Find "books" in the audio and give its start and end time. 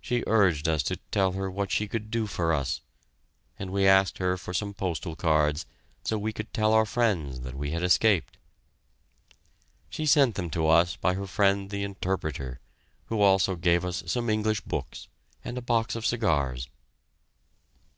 14.62-15.08